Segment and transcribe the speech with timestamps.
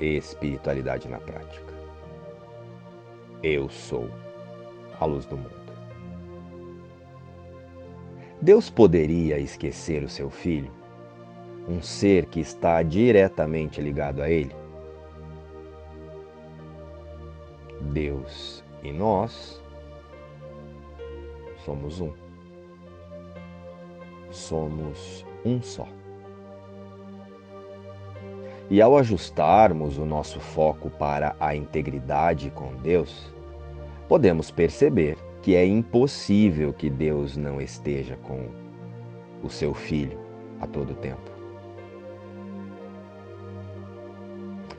[0.00, 1.72] espiritualidade na prática.
[3.42, 4.08] Eu sou
[4.98, 5.60] a luz do mundo.
[8.42, 10.72] Deus poderia esquecer o seu filho,
[11.68, 14.54] um ser que está diretamente ligado a ele?
[17.92, 19.62] Deus e nós
[21.64, 22.12] somos um.
[24.30, 25.99] Somos um só.
[28.70, 33.34] E ao ajustarmos o nosso foco para a integridade com Deus,
[34.08, 38.46] podemos perceber que é impossível que Deus não esteja com
[39.42, 40.16] o seu filho
[40.60, 41.30] a todo tempo.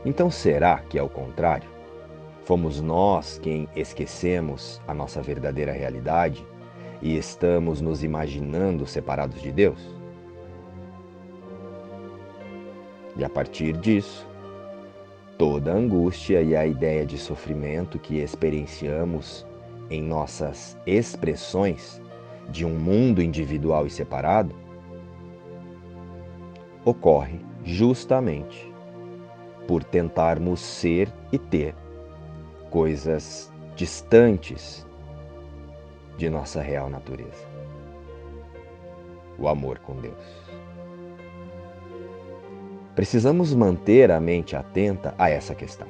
[0.06, 1.70] Então será que é o contrário?
[2.46, 6.46] Fomos nós quem esquecemos a nossa verdadeira realidade
[7.02, 10.01] e estamos nos imaginando separados de Deus?
[13.18, 14.28] E a partir disso,
[15.38, 19.46] toda a angústia e a ideia de sofrimento que experienciamos
[19.90, 22.02] em nossas expressões
[22.50, 24.56] de um mundo individual e separado
[26.86, 28.72] ocorre justamente
[29.68, 31.76] por tentarmos ser e ter
[32.70, 34.88] coisas distantes
[36.18, 37.48] de nossa real natureza.
[39.38, 40.51] O amor com Deus.
[42.96, 45.88] Precisamos manter a mente atenta a essa questão.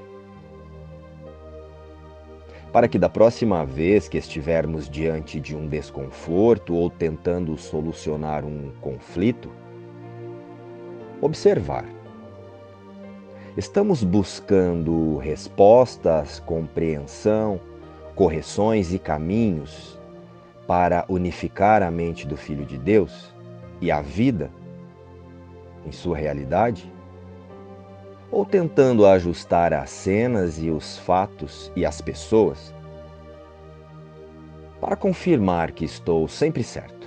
[2.72, 8.72] Para que da próxima vez que estivermos diante de um desconforto ou tentando solucionar um
[8.80, 9.52] conflito,
[11.22, 11.86] observar
[13.58, 17.60] Estamos buscando respostas, compreensão,
[18.16, 20.00] correções e caminhos
[20.66, 23.36] para unificar a mente do Filho de Deus
[23.82, 24.50] e a vida
[25.86, 26.92] em sua realidade?
[28.32, 32.74] Ou tentando ajustar as cenas e os fatos e as pessoas
[34.80, 37.02] para confirmar que estou sempre certo?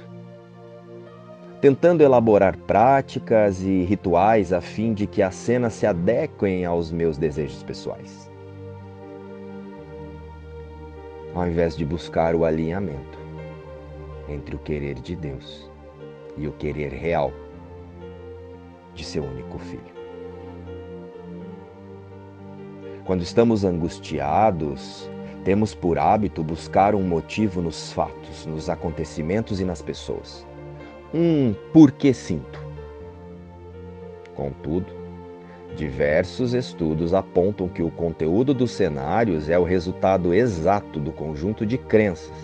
[1.64, 7.16] tentando elaborar práticas e rituais a fim de que as cenas se adequem aos meus
[7.16, 8.30] desejos pessoais.
[11.34, 13.18] Ao invés de buscar o alinhamento
[14.28, 15.70] entre o querer de Deus
[16.36, 17.32] e o querer real
[18.94, 19.94] de seu único filho.
[23.04, 25.10] Quando estamos angustiados,
[25.44, 30.46] temos por hábito buscar um motivo nos fatos, nos acontecimentos e nas pessoas
[31.14, 32.58] um porque sinto.
[34.34, 34.86] Contudo,
[35.76, 41.78] diversos estudos apontam que o conteúdo dos cenários é o resultado exato do conjunto de
[41.78, 42.34] crenças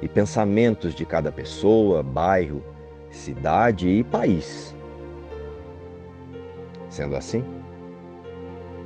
[0.00, 2.62] e pensamentos de cada pessoa, bairro,
[3.10, 4.74] cidade e país.
[6.94, 7.42] Sendo assim,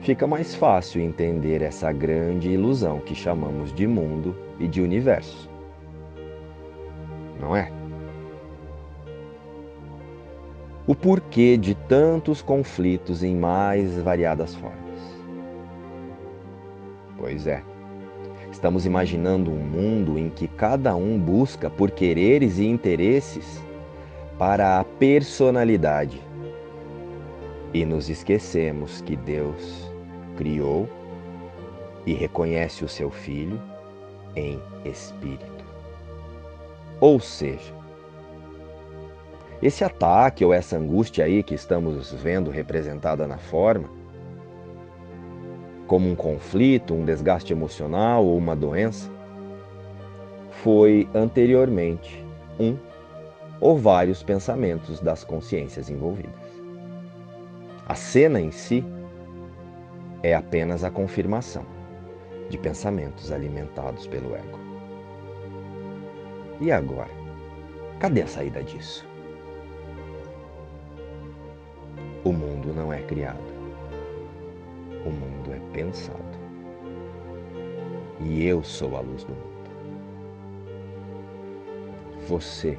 [0.01, 5.51] fica mais fácil entender essa grande ilusão que chamamos de mundo e de universo.
[7.39, 7.71] Não é?
[10.87, 14.79] o porquê de tantos conflitos em mais variadas formas.
[17.19, 17.63] Pois é,
[18.51, 23.63] estamos imaginando um mundo em que cada um busca por quereres e interesses
[24.39, 26.27] para a personalidade
[27.73, 29.91] e nos esquecemos que Deus
[30.37, 30.89] criou
[32.07, 33.61] e reconhece o seu Filho
[34.35, 35.65] em espírito.
[37.01, 37.75] Ou seja,
[39.61, 43.89] esse ataque ou essa angústia aí que estamos vendo representada na forma,
[45.87, 49.11] como um conflito, um desgaste emocional ou uma doença,
[50.63, 52.25] foi anteriormente
[52.59, 52.77] um
[53.61, 56.48] ou vários pensamentos das consciências envolvidas.
[57.89, 58.85] A cena em si
[60.23, 61.65] é apenas a confirmação
[62.51, 64.59] de pensamentos alimentados pelo ego.
[66.61, 67.09] E agora?
[67.99, 69.09] Cadê a saída disso?
[72.25, 73.39] O mundo não é criado.
[75.07, 76.39] O mundo é pensado.
[78.21, 79.71] E eu sou a luz do mundo.
[82.29, 82.79] Você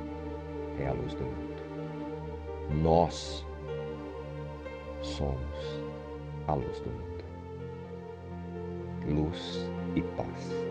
[0.80, 1.64] é a luz do mundo.
[2.70, 3.49] Nós
[5.20, 5.82] somos
[6.48, 7.24] a luz do mundo.
[9.06, 10.66] Luz e paz.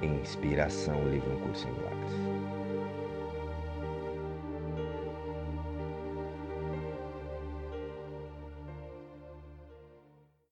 [0.00, 2.33] Inspiração Livre um Curso em Milagres.